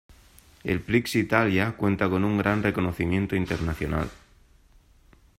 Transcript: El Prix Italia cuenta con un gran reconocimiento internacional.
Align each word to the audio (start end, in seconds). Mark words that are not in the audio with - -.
El 0.63 0.79
Prix 0.81 1.13
Italia 1.15 1.73
cuenta 1.77 2.09
con 2.09 2.23
un 2.23 2.35
gran 2.39 2.63
reconocimiento 2.63 3.35
internacional. 3.35 4.09